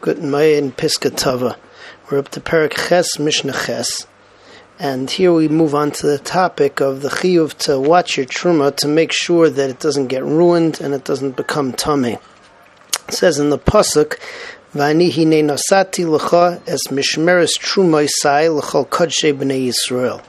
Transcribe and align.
Good 0.00 0.22
Maya 0.22 0.54
in 0.58 0.70
Piskatava. 0.70 1.56
We're 2.08 2.20
up 2.20 2.28
to 2.28 2.40
Perik 2.40 2.88
Ches, 2.88 3.18
Mishnah 3.18 3.52
Ches. 3.66 4.06
And 4.78 5.10
here 5.10 5.32
we 5.32 5.48
move 5.48 5.74
on 5.74 5.90
to 5.90 6.06
the 6.06 6.18
topic 6.18 6.78
of 6.78 7.02
the 7.02 7.08
chiyuv 7.08 7.54
to 7.64 7.80
watch 7.80 8.16
your 8.16 8.26
truma 8.26 8.76
to 8.76 8.86
make 8.86 9.10
sure 9.10 9.50
that 9.50 9.70
it 9.70 9.80
doesn't 9.80 10.06
get 10.06 10.22
ruined 10.22 10.80
and 10.80 10.94
it 10.94 11.02
doesn't 11.02 11.34
become 11.34 11.72
tummy. 11.72 12.18
It 13.08 13.14
says 13.14 13.40
in 13.40 13.50
the 13.50 13.58
pasuk, 13.58 14.20
"Vani 14.72 15.10
hine 15.10 15.48
nosati 15.48 16.06
lecha 16.06 16.60
es 16.68 16.86
mishmeres 16.92 17.58
truma 17.58 18.06
isai 18.06 18.48
lechol 18.48 18.86
kodshe 18.86 19.36
b'nei 19.36 19.72
Yisrael." 19.72 20.20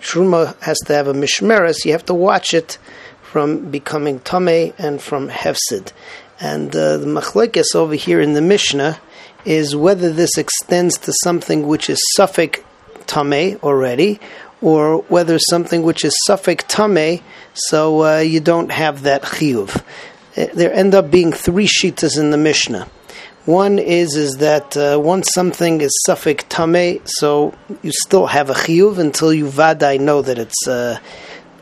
Truma 0.00 0.60
has 0.62 0.78
to 0.86 0.94
have 0.94 1.06
a 1.06 1.14
mishmeres. 1.14 1.84
You 1.84 1.92
have 1.92 2.06
to 2.06 2.14
watch 2.14 2.52
it 2.52 2.76
from 3.22 3.70
becoming 3.70 4.18
tummy 4.18 4.72
and 4.78 5.00
from 5.00 5.28
hefsid. 5.28 5.92
And 6.42 6.74
uh, 6.74 6.96
the 6.96 7.06
machlekes 7.06 7.76
over 7.76 7.94
here 7.94 8.20
in 8.20 8.32
the 8.32 8.40
Mishnah 8.42 8.98
is 9.44 9.76
whether 9.76 10.12
this 10.12 10.36
extends 10.36 10.98
to 10.98 11.12
something 11.22 11.68
which 11.68 11.88
is 11.88 12.00
suffix 12.16 12.58
tame 13.06 13.60
already, 13.62 14.18
or 14.60 15.02
whether 15.02 15.38
something 15.38 15.84
which 15.84 16.04
is 16.04 16.16
suffix 16.26 16.64
tame, 16.64 17.20
so 17.54 18.04
uh, 18.04 18.18
you 18.18 18.40
don't 18.40 18.72
have 18.72 19.02
that 19.02 19.22
chiyuv. 19.22 19.76
Uh, 20.36 20.46
there 20.52 20.74
end 20.74 20.96
up 20.96 21.12
being 21.12 21.32
three 21.32 21.68
shitas 21.68 22.18
in 22.18 22.30
the 22.32 22.38
Mishnah. 22.38 22.88
One 23.44 23.78
is 23.78 24.16
is 24.16 24.38
that 24.38 24.76
uh, 24.76 24.98
once 25.00 25.30
something 25.32 25.80
is 25.80 25.92
suffix 26.06 26.42
tame, 26.48 27.02
so 27.04 27.54
you 27.82 27.92
still 27.92 28.26
have 28.26 28.50
a 28.50 28.54
chiyuv 28.54 28.98
until 28.98 29.32
you 29.32 29.46
vadai 29.46 30.00
know 30.00 30.22
that 30.22 30.38
it's 30.38 30.66
uh, 30.66 30.98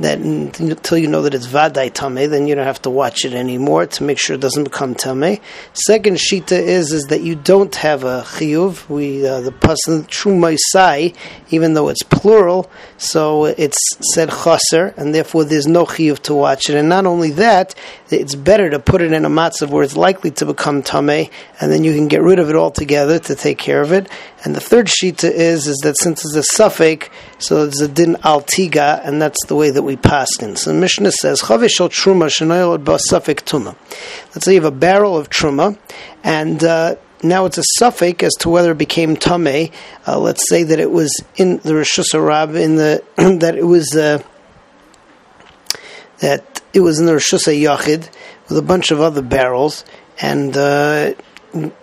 that 0.00 0.18
until 0.18 0.98
you 0.98 1.08
know 1.08 1.22
that 1.22 1.34
it's 1.34 1.46
vaday 1.46 1.92
tame, 1.92 2.28
then 2.30 2.46
you 2.46 2.54
don't 2.54 2.66
have 2.66 2.82
to 2.82 2.90
watch 2.90 3.24
it 3.24 3.32
anymore 3.32 3.86
to 3.86 4.04
make 4.04 4.18
sure 4.18 4.34
it 4.34 4.40
doesn't 4.40 4.64
become 4.64 4.94
tame. 4.94 5.38
Second 5.72 6.16
shita 6.16 6.52
is 6.52 6.92
is 6.92 7.04
that 7.04 7.22
you 7.22 7.34
don't 7.34 7.74
have 7.76 8.04
a 8.04 8.22
chiyuv. 8.22 8.88
We 8.88 9.26
uh, 9.26 9.40
the 9.40 9.52
person 9.52 10.04
trumaisai, 10.04 11.14
even 11.50 11.74
though 11.74 11.88
it's 11.88 12.02
plural, 12.02 12.70
so 12.98 13.46
it's 13.46 13.78
said 14.12 14.30
chaser, 14.30 14.94
and 14.96 15.14
therefore 15.14 15.44
there's 15.44 15.66
no 15.66 15.86
chiyuv 15.86 16.20
to 16.20 16.34
watch 16.34 16.68
it. 16.68 16.76
And 16.76 16.88
not 16.88 17.06
only 17.06 17.30
that, 17.32 17.74
it's 18.10 18.34
better 18.34 18.70
to 18.70 18.78
put 18.78 19.02
it 19.02 19.12
in 19.12 19.24
a 19.24 19.30
matzav 19.30 19.70
where 19.70 19.82
it's 19.82 19.96
likely 19.96 20.30
to 20.32 20.46
become 20.46 20.82
tame, 20.82 21.28
and 21.60 21.72
then 21.72 21.84
you 21.84 21.94
can 21.94 22.08
get 22.08 22.22
rid 22.22 22.38
of 22.38 22.50
it 22.50 22.56
altogether 22.56 23.18
to 23.18 23.34
take 23.34 23.58
care 23.58 23.80
of 23.80 23.92
it. 23.92 24.08
And 24.44 24.54
the 24.54 24.60
third 24.60 24.86
shita 24.86 25.30
is 25.30 25.66
is 25.66 25.78
that 25.78 25.96
since 25.98 26.24
it's 26.24 26.36
a 26.36 26.42
suffix, 26.42 27.08
so 27.38 27.64
it's 27.64 27.80
a 27.80 27.88
din 27.88 28.14
altiga, 28.16 29.06
and 29.06 29.20
that's 29.20 29.44
the 29.46 29.54
way 29.54 29.70
that 29.70 29.82
we 29.82 29.96
paskin. 29.96 30.56
So 30.56 30.72
the 30.72 30.78
Mishnah 30.78 31.12
says 31.12 31.42
chavishal 31.42 31.90
truma 31.90 32.28
shenoyel 32.28 32.82
basafik 32.82 33.42
tuma. 33.42 33.76
Let's 34.34 34.46
say 34.46 34.54
you 34.54 34.62
have 34.62 34.72
a 34.72 34.76
barrel 34.76 35.16
of 35.16 35.28
truma, 35.28 35.78
and 36.24 36.64
uh, 36.64 36.96
now 37.22 37.44
it's 37.44 37.58
a 37.58 37.64
suffix 37.78 38.24
as 38.24 38.34
to 38.36 38.48
whether 38.48 38.72
it 38.72 38.78
became 38.78 39.16
tame. 39.16 39.70
Uh, 40.06 40.18
let's 40.18 40.48
say 40.48 40.62
that 40.62 40.80
it 40.80 40.90
was 40.90 41.22
in 41.36 41.58
the 41.58 41.74
Rosh 41.74 42.14
Rab 42.14 42.54
in 42.54 42.76
the 42.76 43.04
that 43.16 43.54
it 43.56 43.66
was 43.66 43.94
uh, 43.94 44.22
that 46.20 46.62
it 46.72 46.80
was 46.80 46.98
in 46.98 47.06
the 47.06 47.12
Rosh 47.12 47.32
Yachid 47.32 48.08
with 48.48 48.58
a 48.58 48.62
bunch 48.62 48.90
of 48.90 49.00
other 49.00 49.22
barrels, 49.22 49.84
and 50.20 50.56
uh, 50.56 51.12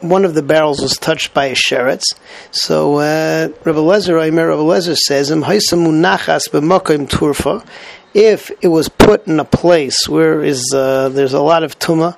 one 0.00 0.24
of 0.24 0.34
the 0.34 0.42
barrels 0.42 0.80
was 0.80 0.96
touched 0.96 1.34
by 1.34 1.46
a 1.46 1.54
sheretz. 1.54 2.04
So 2.50 2.96
uh, 2.96 3.48
Rabbi 3.64 3.78
Lezer, 3.78 4.14
Rabbi 4.14 4.36
Lezer 4.36 4.96
says, 4.96 5.30
"Im 5.30 5.42
nachas 5.42 6.48
b'makom 6.48 7.08
turfa." 7.08 7.66
If 8.12 8.50
it 8.60 8.66
was 8.66 8.88
put 8.88 9.28
in 9.28 9.38
a 9.38 9.44
place 9.44 10.08
where 10.08 10.42
is 10.42 10.74
uh, 10.74 11.10
there's 11.10 11.32
a 11.32 11.40
lot 11.40 11.62
of 11.62 11.78
tuma, 11.78 12.16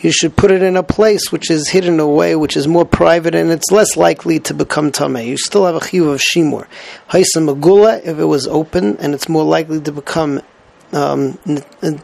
you 0.00 0.12
should 0.12 0.36
put 0.36 0.52
it 0.52 0.62
in 0.62 0.76
a 0.76 0.82
place 0.84 1.32
which 1.32 1.50
is 1.50 1.68
hidden 1.68 1.98
away, 1.98 2.36
which 2.36 2.56
is 2.56 2.68
more 2.68 2.84
private, 2.84 3.34
and 3.34 3.50
it's 3.50 3.72
less 3.72 3.96
likely 3.96 4.38
to 4.38 4.54
become 4.54 4.92
tameh. 4.92 5.26
You 5.26 5.36
still 5.36 5.66
have 5.66 5.74
a 5.74 5.80
chiyuv 5.80 6.14
of 6.14 6.20
shimur. 6.20 6.68
Haisa 7.10 7.42
magula, 7.44 8.00
if 8.04 8.20
it 8.20 8.26
was 8.26 8.46
open, 8.46 8.96
and 8.98 9.12
it's 9.12 9.28
more 9.28 9.42
likely 9.42 9.80
to 9.80 9.90
become 9.90 10.40
um, 10.92 11.38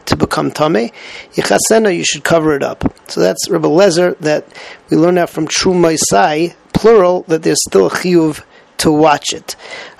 to 0.05 0.15
become 0.15 0.51
tame, 0.51 0.91
yichasena, 1.33 1.95
you 1.95 2.03
should 2.03 2.23
cover 2.23 2.55
it 2.55 2.63
up. 2.63 2.83
So 3.09 3.21
that's 3.21 3.49
Rabbi 3.49 3.67
Lezer 3.67 4.17
that 4.19 4.45
we 4.89 4.97
learn 4.97 5.17
out 5.17 5.29
from 5.29 5.47
trumaisai, 5.47 6.55
plural, 6.73 7.23
that 7.23 7.43
there's 7.43 7.63
still 7.67 7.87
a 7.87 7.91
chiyuv 7.91 8.43
to 8.77 8.91
watch 8.91 9.33
it. 9.33 9.55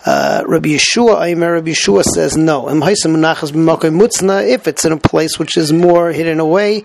Uh, 0.06 0.44
Rabbi 0.46 0.70
Yeshua, 0.70 1.26
Aimer, 1.26 1.54
Rabbi 1.54 1.72
Yeshua 1.72 2.04
says 2.04 2.38
no. 2.38 2.70
If 2.70 4.68
it's 4.68 4.86
in 4.86 4.92
a 4.92 4.98
place 4.98 5.40
which 5.40 5.58
is 5.58 5.74
more 5.74 6.12
hidden 6.12 6.40
away, 6.40 6.82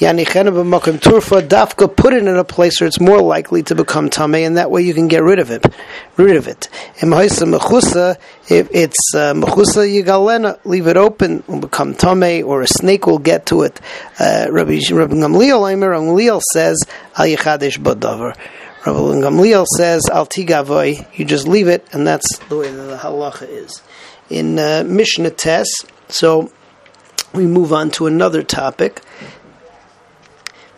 dafka, 0.00 1.96
put 1.96 2.12
it 2.12 2.26
in 2.26 2.36
a 2.36 2.42
place 2.42 2.80
where 2.80 2.88
it's 2.88 2.98
more 2.98 3.22
likely 3.22 3.62
to 3.62 3.76
become 3.76 4.10
tame, 4.10 4.34
and 4.34 4.56
that 4.56 4.72
way 4.72 4.82
you 4.82 4.92
can 4.92 5.06
get 5.06 5.22
rid 5.22 5.38
of 5.38 5.52
it. 5.52 5.64
Rid 6.16 6.34
of 6.34 6.48
it. 6.48 6.68
If 6.96 8.68
it's 8.72 9.14
uh, 9.14 9.34
mechusa 9.34 9.86
yigalena, 9.86 10.58
leave 10.64 10.88
it 10.88 10.96
open, 10.96 11.44
will 11.46 11.60
become 11.60 11.94
tame, 11.94 12.44
or 12.44 12.62
a 12.62 12.66
snake 12.66 13.06
will 13.06 13.20
get 13.20 13.46
to 13.46 13.62
it. 13.62 13.80
Uh, 14.18 14.48
Rabbi 14.50 14.78
Gamliel, 14.78 15.72
Aimer, 15.72 15.92
Gamliel 15.94 16.42
says 16.52 16.82
al 17.16 17.26
yichadesh 17.26 17.78
badavar. 17.78 18.36
Rabbi 18.86 18.98
Gamliel 18.98 19.64
says, 19.78 20.02
Al 20.12 20.26
tigavoy, 20.26 21.06
you 21.14 21.24
just 21.24 21.48
leave 21.48 21.68
it, 21.68 21.86
and 21.92 22.06
that's 22.06 22.36
the 22.50 22.56
way 22.58 22.70
that 22.70 22.82
the 22.82 22.98
halacha 22.98 23.48
is. 23.48 23.82
In 24.28 24.58
uh, 24.58 24.84
Mishnah 24.86 25.30
Tes, 25.30 25.66
so 26.08 26.52
we 27.32 27.46
move 27.46 27.72
on 27.72 27.90
to 27.92 28.06
another 28.06 28.42
topic. 28.42 29.00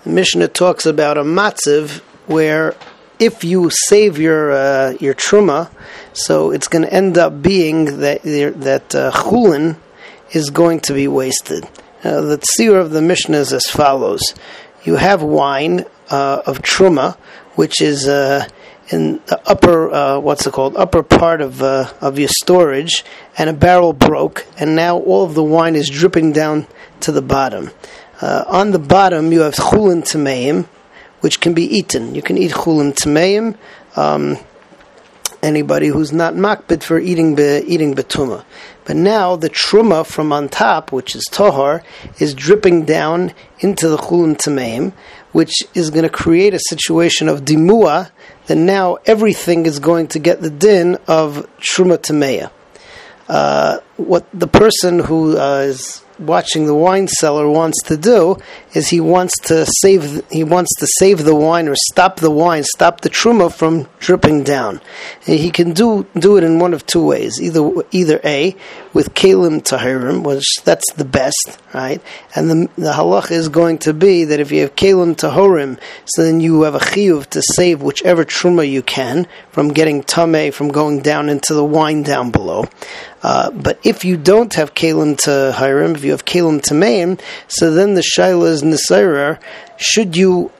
The 0.04 0.10
Mishnah 0.10 0.48
talks 0.48 0.86
about 0.86 1.18
a 1.18 1.24
matziv 1.24 1.98
where 2.26 2.76
if 3.18 3.42
you 3.42 3.70
save 3.70 4.18
your 4.18 4.52
uh, 4.52 4.90
your 5.00 5.14
truma, 5.14 5.70
so 6.12 6.52
it's 6.52 6.68
going 6.68 6.84
to 6.84 6.92
end 6.92 7.18
up 7.18 7.42
being 7.42 7.98
that 8.00 8.22
that 8.22 8.94
uh, 8.94 9.10
chulin 9.10 9.78
is 10.30 10.50
going 10.50 10.78
to 10.80 10.92
be 10.92 11.08
wasted. 11.08 11.64
Uh, 12.04 12.20
the 12.20 12.38
tzir 12.38 12.80
of 12.80 12.90
the 12.90 13.02
Mishnah 13.02 13.38
is 13.38 13.52
as 13.52 13.66
follows: 13.66 14.22
You 14.86 14.94
have 14.94 15.20
wine 15.20 15.84
uh, 16.10 16.42
of 16.46 16.62
truma, 16.62 17.16
which 17.56 17.82
is 17.82 18.06
uh, 18.06 18.48
in 18.90 19.20
the 19.26 19.40
upper 19.44 19.92
uh, 19.92 20.20
what's 20.20 20.46
it 20.46 20.52
called 20.52 20.76
upper 20.76 21.02
part 21.02 21.40
of 21.40 21.60
uh, 21.60 21.92
of 22.00 22.20
your 22.20 22.28
storage, 22.28 23.04
and 23.36 23.50
a 23.50 23.52
barrel 23.52 23.92
broke, 23.92 24.46
and 24.58 24.76
now 24.76 24.96
all 24.98 25.24
of 25.24 25.34
the 25.34 25.42
wine 25.42 25.74
is 25.74 25.90
dripping 25.90 26.32
down 26.32 26.68
to 27.00 27.10
the 27.10 27.20
bottom. 27.20 27.72
Uh, 28.20 28.44
on 28.46 28.70
the 28.70 28.78
bottom, 28.78 29.32
you 29.32 29.40
have 29.40 29.54
chulin 29.54 30.02
tameim, 30.02 30.66
which 31.20 31.40
can 31.40 31.52
be 31.52 31.64
eaten. 31.64 32.14
You 32.14 32.22
can 32.22 32.38
eat 32.38 32.52
chulin 32.52 32.94
tameim. 32.94 33.56
Um, 33.96 34.38
anybody 35.46 35.86
who's 35.86 36.12
not 36.12 36.34
makbid 36.34 36.82
for 36.82 36.98
eating 36.98 37.36
be, 37.36 37.62
eating 37.66 37.94
betuma. 37.94 38.44
But 38.84 38.96
now 38.96 39.36
the 39.36 39.48
truma 39.48 40.04
from 40.04 40.32
on 40.32 40.48
top, 40.48 40.92
which 40.92 41.14
is 41.14 41.24
tohar, 41.30 41.82
is 42.18 42.34
dripping 42.34 42.84
down 42.84 43.32
into 43.60 43.88
the 43.88 43.96
chulin 43.96 44.36
tameim, 44.36 44.92
which 45.32 45.54
is 45.74 45.90
going 45.90 46.02
to 46.02 46.08
create 46.08 46.52
a 46.52 46.58
situation 46.58 47.28
of 47.28 47.42
dimua, 47.42 48.10
then 48.46 48.66
now 48.66 48.98
everything 49.06 49.66
is 49.66 49.78
going 49.78 50.08
to 50.08 50.18
get 50.18 50.40
the 50.40 50.50
din 50.50 50.96
of 51.06 51.48
truma 51.58 51.98
tameya. 51.98 52.50
Uh, 53.28 53.78
what 53.96 54.26
the 54.32 54.46
person 54.46 54.98
who 55.00 55.38
uh, 55.38 55.60
is 55.60 56.02
watching 56.18 56.66
the 56.66 56.74
wine 56.74 57.08
cellar 57.08 57.48
wants 57.48 57.82
to 57.84 57.96
do 57.96 58.36
is 58.74 58.88
he 58.88 59.00
wants 59.00 59.34
to 59.40 59.66
save 59.80 60.22
he 60.30 60.44
wants 60.44 60.74
to 60.78 60.86
save 60.98 61.24
the 61.24 61.34
wine 61.34 61.68
or 61.68 61.74
stop 61.90 62.16
the 62.16 62.30
wine, 62.30 62.64
stop 62.64 63.00
the 63.00 63.10
truma 63.10 63.52
from 63.52 63.88
dripping 63.98 64.44
down. 64.44 64.80
And 65.26 65.38
he 65.38 65.50
can 65.50 65.72
do 65.72 66.06
do 66.18 66.36
it 66.36 66.44
in 66.44 66.58
one 66.58 66.74
of 66.74 66.86
two 66.86 67.04
ways. 67.04 67.40
Either 67.40 67.70
either 67.90 68.20
a 68.24 68.56
with 68.92 69.14
kalim 69.14 69.62
tahirim, 69.62 70.22
which 70.22 70.46
that's 70.64 70.90
the 70.94 71.04
best, 71.04 71.58
right? 71.74 72.00
And 72.34 72.50
the 72.50 72.70
the 72.76 72.92
halach 72.92 73.30
is 73.30 73.48
going 73.48 73.78
to 73.78 73.92
be 73.92 74.24
that 74.24 74.40
if 74.40 74.52
you 74.52 74.62
have 74.62 74.76
kalim 74.76 75.16
tahorim, 75.16 75.78
so 76.06 76.22
then 76.22 76.40
you 76.40 76.62
have 76.62 76.74
a 76.74 76.78
chiyuv 76.78 77.26
to 77.28 77.42
save 77.42 77.82
whichever 77.82 78.24
truma 78.24 78.68
you 78.68 78.82
can 78.82 79.26
from 79.50 79.68
getting 79.72 80.02
tame 80.02 80.52
from 80.52 80.68
going 80.68 81.00
down 81.00 81.28
into 81.28 81.54
the 81.54 81.64
wine 81.64 82.02
down 82.02 82.30
below. 82.30 82.66
Uh, 83.22 83.50
but 83.50 83.78
if 83.82 84.04
you 84.04 84.16
don't 84.16 84.54
have 84.54 84.74
kalim 84.74 85.16
tahorim, 85.16 85.96
if 85.96 86.04
you 86.06 86.12
have 86.12 86.24
kalim 86.24 86.60
tameim, 86.60 87.20
so 87.48 87.70
then 87.70 87.94
the 87.94 88.02
shaila 88.02 88.48
is 88.48 88.62
nisairer. 88.62 89.38
Should 89.76 90.16
you 90.16 90.50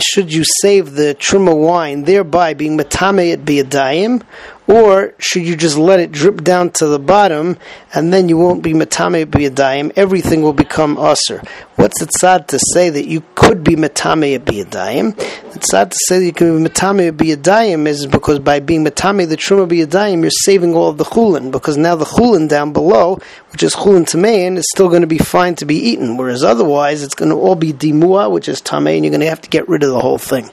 should 0.00 0.32
you 0.32 0.44
save 0.62 0.92
the 0.92 1.14
truma 1.18 1.56
wine, 1.56 2.04
thereby 2.04 2.54
being 2.54 2.78
matame 2.78 3.32
at 3.32 3.40
biyadayim, 3.40 4.22
or 4.68 5.14
should 5.18 5.46
you 5.46 5.56
just 5.56 5.78
let 5.78 5.98
it 5.98 6.12
drip 6.12 6.44
down 6.44 6.70
to 6.70 6.86
the 6.86 6.98
bottom 6.98 7.56
and 7.94 8.12
then 8.12 8.28
you 8.28 8.36
won't 8.36 8.62
be 8.62 8.74
matame 8.74 9.24
biyadayim? 9.24 9.92
Everything 9.96 10.42
will 10.42 10.52
become 10.52 10.96
usr. 10.96 11.44
What's 11.76 12.02
it 12.02 12.12
sad 12.12 12.48
to 12.48 12.58
say 12.74 12.90
that 12.90 13.06
you 13.06 13.24
could 13.34 13.64
be 13.64 13.76
matame 13.76 14.38
biyadayim? 14.38 15.18
It's 15.56 15.70
sad 15.70 15.90
to 15.92 15.98
say 16.06 16.18
that 16.18 16.24
you 16.26 16.32
can 16.34 16.62
be 16.62 16.68
matame 16.68 17.10
biyadayim 17.12 17.86
is 17.86 18.06
because 18.06 18.40
by 18.40 18.60
being 18.60 18.84
matame 18.84 19.26
the 19.26 19.38
truma 19.38 19.66
biyadayim 19.66 20.20
you're 20.20 20.30
saving 20.30 20.74
all 20.74 20.88
of 20.88 20.98
the 20.98 21.04
chulin 21.04 21.50
because 21.50 21.78
now 21.78 21.96
the 21.96 22.04
chulin 22.04 22.46
down 22.46 22.74
below, 22.74 23.18
which 23.52 23.62
is 23.62 23.74
chulin 23.74 24.04
tamein, 24.04 24.58
is 24.58 24.66
still 24.74 24.88
going 24.88 25.00
to 25.00 25.06
be 25.06 25.18
fine 25.18 25.54
to 25.54 25.64
be 25.64 25.76
eaten. 25.76 26.18
Whereas 26.18 26.44
otherwise 26.44 27.02
it's 27.02 27.14
going 27.14 27.30
to 27.30 27.36
all 27.36 27.56
be 27.56 27.72
dimua, 27.72 28.30
which 28.30 28.48
is 28.48 28.60
tamei, 28.60 28.96
and 28.96 29.04
you're 29.04 29.10
going 29.10 29.20
to 29.20 29.28
have 29.28 29.40
to 29.40 29.48
get 29.48 29.66
rid 29.68 29.82
of 29.82 29.90
the 29.90 30.00
whole 30.00 30.18
thing. 30.18 30.50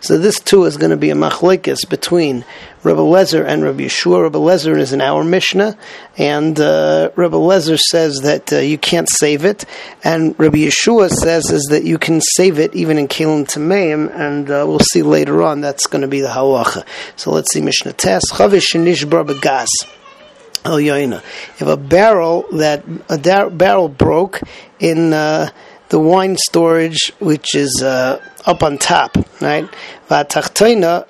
So 0.00 0.16
this 0.16 0.38
too 0.38 0.64
is 0.64 0.76
going 0.76 0.90
to 0.90 0.96
be 0.96 1.10
a 1.10 1.14
machlekes 1.14 1.88
between 1.88 2.44
Rebbe 2.84 3.00
Lezer 3.00 3.44
and 3.44 3.64
Rabbi 3.64 3.84
Yeshua. 3.84 4.22
Rebbe 4.22 4.38
Lezer 4.38 4.78
is 4.78 4.92
in 4.92 5.00
our 5.00 5.24
Mishnah, 5.24 5.76
and 6.16 6.58
uh, 6.60 7.10
Rebbe 7.16 7.36
Lezer 7.36 7.78
says 7.78 8.20
that 8.20 8.52
uh, 8.52 8.58
you 8.58 8.78
can't 8.78 9.08
save 9.10 9.44
it, 9.44 9.64
and 10.04 10.38
Rabbi 10.38 10.58
Yeshua 10.58 11.10
says 11.10 11.50
is 11.50 11.64
that 11.70 11.82
you 11.82 11.98
can 11.98 12.20
save 12.20 12.60
it 12.60 12.74
even 12.74 12.96
in 12.96 13.08
Kalim 13.08 13.44
Tameim, 13.44 14.14
and 14.14 14.48
uh, 14.48 14.64
we'll 14.66 14.78
see 14.78 15.02
later 15.02 15.42
on 15.42 15.60
that's 15.60 15.86
going 15.86 16.02
to 16.02 16.08
be 16.08 16.20
the 16.20 16.28
halacha. 16.28 16.86
So 17.16 17.32
let's 17.32 17.52
see 17.52 17.60
Mishnah 17.60 17.94
Tes. 17.94 18.22
Chavish 18.30 18.74
Nishbar 18.74 19.26
Begas. 19.26 19.68
If 20.64 21.62
a 21.62 21.76
barrel 21.76 22.44
that 22.52 22.84
a 23.08 23.16
da- 23.16 23.48
barrel 23.48 23.88
broke 23.88 24.40
in 24.78 25.12
uh, 25.12 25.50
the 25.88 25.98
wine 25.98 26.36
storage, 26.36 27.12
which 27.20 27.54
is 27.54 27.82
uh, 27.82 28.20
up 28.48 28.62
on 28.62 28.78
top, 28.78 29.16
right? 29.40 29.68
Vatachtoina 30.08 31.06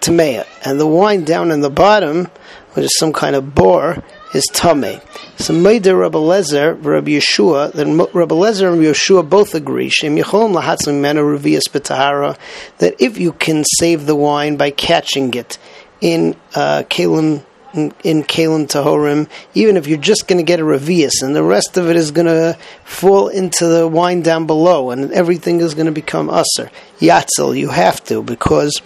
tamea, 0.00 0.46
and 0.64 0.78
the 0.78 0.86
wine 0.86 1.24
down 1.24 1.50
in 1.50 1.60
the 1.60 1.70
bottom, 1.70 2.26
which 2.74 2.84
is 2.84 2.96
some 2.98 3.12
kind 3.12 3.34
of 3.34 3.54
bore, 3.54 4.04
is 4.34 4.44
tame. 4.52 5.00
So 5.38 5.54
Meida 5.54 5.98
Rabbi 5.98 6.18
Lezer, 6.18 6.76
Rabbi 6.84 7.12
Yeshua, 7.12 7.72
then 7.72 7.96
Rabbi 7.96 8.34
Lezer 8.34 8.72
and 8.72 8.82
Yeshua 8.82 9.28
both 9.28 9.54
agree, 9.54 9.88
Shem 9.88 10.16
Yechol 10.16 10.54
Lahatzim 10.54 11.00
Mena 11.00 11.22
Betahara, 11.22 12.36
that 12.78 12.94
if 12.98 13.18
you 13.18 13.32
can 13.32 13.64
save 13.78 14.06
the 14.06 14.14
wine 14.14 14.56
by 14.56 14.70
catching 14.70 15.32
it 15.34 15.58
in 16.00 16.36
uh, 16.54 16.82
Kalim 16.90 17.42
in, 17.74 17.92
in 18.02 18.22
Kalim 18.22 18.66
Tahorim, 18.66 19.28
even 19.54 19.76
if 19.76 19.86
you're 19.86 19.98
just 19.98 20.28
going 20.28 20.38
to 20.38 20.44
get 20.44 20.60
a 20.60 20.62
revius, 20.62 21.22
and 21.22 21.34
the 21.34 21.42
rest 21.42 21.76
of 21.76 21.90
it 21.90 21.96
is 21.96 22.10
going 22.10 22.26
to 22.26 22.56
fall 22.84 23.28
into 23.28 23.66
the 23.66 23.86
wine 23.86 24.22
down 24.22 24.46
below, 24.46 24.90
and 24.90 25.12
everything 25.12 25.60
is 25.60 25.74
going 25.74 25.86
to 25.86 25.92
become 25.92 26.28
usr. 26.28 26.70
Yatzel, 26.98 27.56
you 27.56 27.68
have 27.68 28.02
to, 28.04 28.22
because 28.22 28.80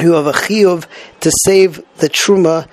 you 0.00 0.12
have 0.12 0.26
a 0.26 0.32
chiyuv 0.32 0.86
to 1.20 1.32
save 1.44 1.76
the 1.98 2.08
truma 2.08 2.68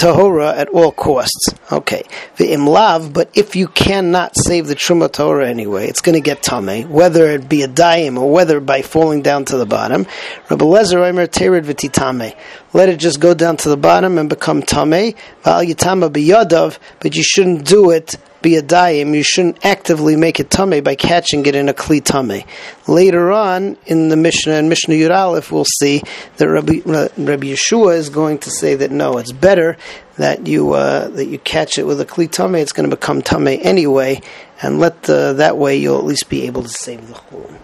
tahora 0.00 0.56
at 0.56 0.68
all 0.70 0.90
costs. 0.90 1.54
Okay, 1.70 2.02
the 2.36 2.52
imlav, 2.52 3.12
but 3.12 3.30
if 3.34 3.54
you 3.54 3.68
cannot 3.68 4.32
save 4.34 4.66
the 4.66 4.74
truma 4.74 5.08
tahora 5.08 5.46
anyway, 5.46 5.88
it's 5.88 6.00
going 6.00 6.14
to 6.14 6.22
get 6.22 6.42
tame, 6.42 6.88
whether 6.88 7.30
it 7.30 7.42
biyadayim 7.42 8.18
or 8.18 8.32
whether 8.32 8.60
by 8.60 8.80
falling 8.80 9.20
down 9.20 9.44
to 9.44 9.58
the 9.58 9.66
bottom. 9.66 10.06
Rabbi 10.48 10.64
Lezer 10.64 11.06
Omer 11.06 11.26
tered 11.26 11.64
v'titame. 11.64 12.34
Let 12.72 12.88
it 12.88 12.98
just 12.98 13.20
go 13.20 13.34
down 13.34 13.56
to 13.58 13.68
the 13.68 13.76
bottom 13.76 14.18
and 14.18 14.28
become 14.28 14.62
tame. 14.62 15.14
But 15.42 15.66
you 15.66 17.22
shouldn't 17.22 17.66
do 17.66 17.90
it 17.90 18.16
biyadayim, 18.42 19.14
you 19.14 19.22
shouldn't 19.22 19.64
actively 19.64 20.16
make 20.16 20.40
it 20.40 20.50
tame 20.50 20.82
by 20.82 20.94
catching 20.94 21.44
it 21.46 21.54
in 21.54 21.68
a 21.68 21.74
kli 21.74 22.02
tame. 22.02 22.44
Later 22.86 23.30
on 23.30 23.76
in 23.86 24.08
the 24.08 24.16
Mishnah 24.16 24.54
and 24.54 24.68
Mishnah 24.68 24.94
Yud 24.94 25.50
we'll 25.50 25.64
see 25.64 26.02
that 26.36 26.48
Rabbi, 26.48 26.80
Rabbi 26.84 27.48
Yeshua 27.48 27.96
is 27.96 28.08
going 28.08 28.38
to 28.38 28.50
say 28.50 28.74
that 28.76 28.90
no, 28.90 29.18
it's 29.18 29.32
better 29.32 29.76
that 30.16 30.46
you 30.46 30.72
uh, 30.72 31.08
that 31.08 31.26
you 31.26 31.38
catch 31.38 31.78
it 31.78 31.84
with 31.84 32.00
a 32.00 32.06
kli 32.06 32.30
tame. 32.30 32.54
It's 32.54 32.72
going 32.72 32.88
to 32.88 32.96
become 32.96 33.22
tame 33.22 33.60
anyway, 33.62 34.20
and 34.62 34.78
let 34.78 35.02
the, 35.02 35.34
that 35.34 35.56
way 35.56 35.76
you'll 35.76 35.98
at 35.98 36.04
least 36.04 36.28
be 36.28 36.46
able 36.46 36.62
to 36.62 36.68
save 36.68 37.08
the 37.08 37.14
chulin. 37.14 37.58